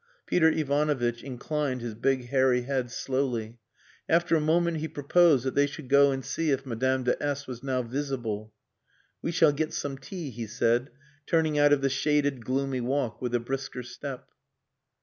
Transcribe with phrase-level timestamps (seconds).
[0.25, 3.59] Peter Ivanovitch inclined his big hairy head slowly.
[4.09, 7.45] After a moment he proposed that they should go and see if Madame de S
[7.45, 8.51] was now visible.
[9.21, 10.89] "We shall get some tea," he said,
[11.27, 14.27] turning out of the shaded gloomy walk with a brisker step.